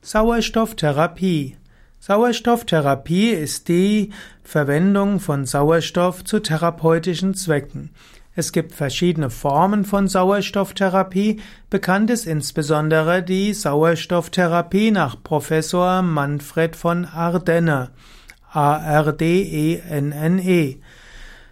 [0.00, 1.56] Sauerstofftherapie.
[1.98, 4.10] Sauerstofftherapie ist die
[4.44, 7.90] Verwendung von Sauerstoff zu therapeutischen Zwecken.
[8.36, 11.40] Es gibt verschiedene Formen von Sauerstofftherapie.
[11.68, 17.90] Bekannt ist insbesondere die Sauerstofftherapie nach Professor Manfred von Ardenne.
[18.52, 20.40] A-R-D-E-N-N-E.
[20.70, 20.80] E.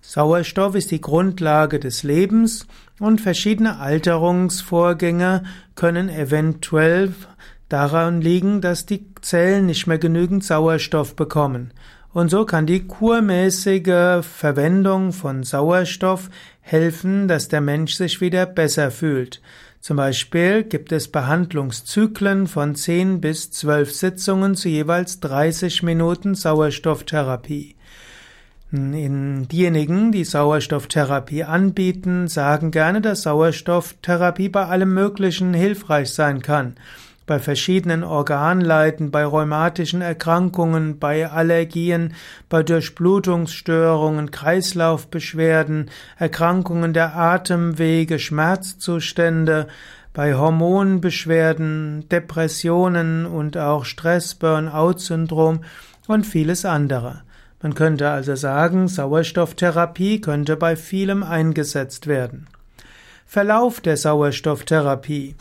[0.00, 2.66] Sauerstoff ist die Grundlage des Lebens
[2.98, 5.44] und verschiedene Alterungsvorgänge
[5.76, 7.14] können eventuell
[7.72, 11.72] daran liegen, dass die Zellen nicht mehr genügend Sauerstoff bekommen.
[12.12, 16.28] Und so kann die kurmäßige Verwendung von Sauerstoff
[16.60, 19.40] helfen, dass der Mensch sich wieder besser fühlt.
[19.80, 27.74] Zum Beispiel gibt es Behandlungszyklen von 10 bis 12 Sitzungen zu jeweils 30 Minuten Sauerstofftherapie.
[28.70, 36.76] In diejenigen, die Sauerstofftherapie anbieten, sagen gerne, dass Sauerstofftherapie bei allem Möglichen hilfreich sein kann
[37.26, 42.14] bei verschiedenen Organleiden, bei rheumatischen Erkrankungen, bei Allergien,
[42.48, 49.68] bei Durchblutungsstörungen, Kreislaufbeschwerden, Erkrankungen der Atemwege, Schmerzzustände,
[50.12, 55.64] bei Hormonbeschwerden, Depressionen und auch Stress, Burnout-Syndrom
[56.06, 57.22] und vieles andere.
[57.62, 62.48] Man könnte also sagen, Sauerstofftherapie könnte bei vielem eingesetzt werden.
[63.24, 65.36] Verlauf der Sauerstofftherapie.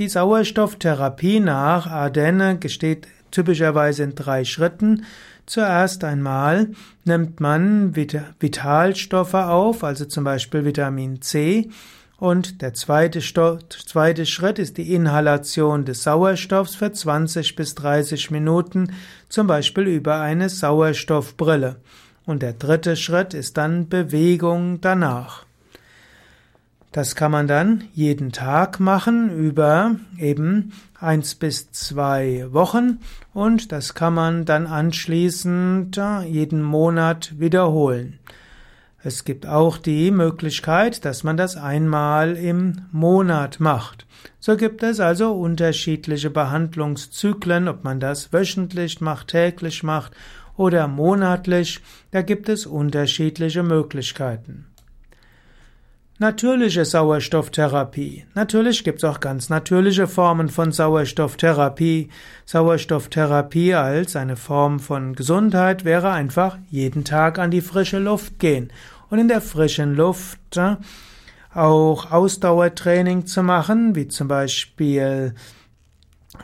[0.00, 5.04] Die Sauerstofftherapie nach Ardenne gesteht typischerweise in drei Schritten.
[5.44, 6.70] Zuerst einmal
[7.04, 11.68] nimmt man Vitalstoffe auf, also zum Beispiel Vitamin C.
[12.16, 18.94] Und der zweite, zweite, Schritt ist die Inhalation des Sauerstoffs für 20 bis 30 Minuten,
[19.28, 21.76] zum Beispiel über eine Sauerstoffbrille.
[22.24, 25.44] Und der dritte Schritt ist dann Bewegung danach.
[26.92, 32.98] Das kann man dann jeden Tag machen über eben eins bis zwei Wochen
[33.32, 38.18] und das kann man dann anschließend jeden Monat wiederholen.
[39.02, 44.06] Es gibt auch die Möglichkeit, dass man das einmal im Monat macht.
[44.40, 50.12] So gibt es also unterschiedliche Behandlungszyklen, ob man das wöchentlich macht, täglich macht
[50.56, 51.80] oder monatlich.
[52.10, 54.66] Da gibt es unterschiedliche Möglichkeiten.
[56.20, 58.26] Natürliche Sauerstofftherapie.
[58.34, 62.10] Natürlich gibt es auch ganz natürliche Formen von Sauerstofftherapie.
[62.44, 68.70] Sauerstofftherapie als eine Form von Gesundheit wäre einfach jeden Tag an die frische Luft gehen
[69.08, 70.76] und in der frischen Luft äh,
[71.54, 75.34] auch Ausdauertraining zu machen, wie zum Beispiel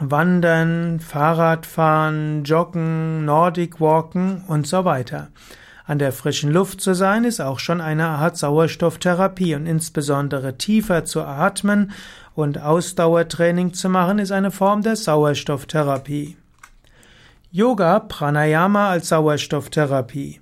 [0.00, 5.28] Wandern, Fahrradfahren, Joggen, Nordic Walken und so weiter.
[5.88, 11.04] An der frischen Luft zu sein, ist auch schon eine Art Sauerstofftherapie und insbesondere tiefer
[11.04, 11.92] zu atmen
[12.34, 16.36] und Ausdauertraining zu machen, ist eine Form der Sauerstofftherapie.
[17.52, 20.40] Yoga Pranayama als Sauerstofftherapie.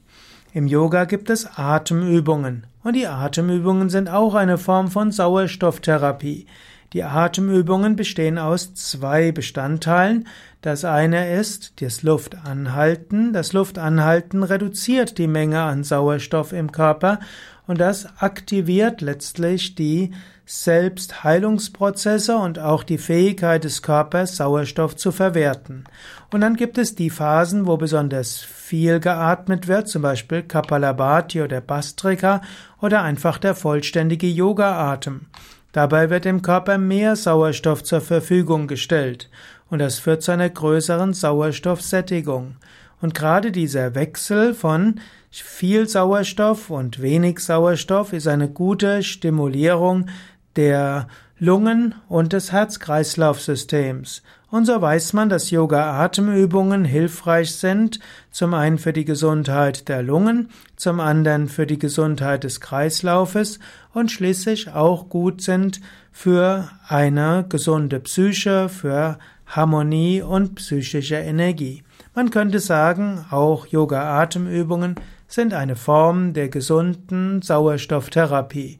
[0.54, 6.46] Im Yoga gibt es Atemübungen und die Atemübungen sind auch eine Form von Sauerstofftherapie.
[6.94, 10.28] Die Atemübungen bestehen aus zwei Bestandteilen.
[10.62, 13.32] Das eine ist das Luftanhalten.
[13.32, 17.18] Das Luftanhalten reduziert die Menge an Sauerstoff im Körper
[17.66, 20.12] und das aktiviert letztlich die
[20.46, 25.84] Selbstheilungsprozesse und auch die Fähigkeit des Körpers, Sauerstoff zu verwerten.
[26.30, 31.60] Und dann gibt es die Phasen, wo besonders viel geatmet wird, zum Beispiel Kapalabhati oder
[31.60, 32.40] Bastrika
[32.80, 35.26] oder einfach der vollständige Yoga-Atem.
[35.74, 39.28] Dabei wird dem Körper mehr Sauerstoff zur Verfügung gestellt
[39.68, 42.54] und das führt zu einer größeren Sauerstoffsättigung.
[43.00, 45.00] Und gerade dieser Wechsel von
[45.32, 50.06] viel Sauerstoff und wenig Sauerstoff ist eine gute Stimulierung
[50.54, 51.08] der
[51.44, 54.22] Lungen und des Herz-Kreislauf-Systems.
[54.50, 58.00] Und so weiß man, dass Yoga-Atemübungen hilfreich sind,
[58.30, 63.58] zum einen für die Gesundheit der Lungen, zum anderen für die Gesundheit des Kreislaufes
[63.92, 65.80] und schließlich auch gut sind
[66.12, 71.82] für eine gesunde Psyche, für Harmonie und psychische Energie.
[72.14, 74.94] Man könnte sagen, auch Yoga-Atemübungen
[75.28, 78.78] sind eine Form der gesunden Sauerstofftherapie.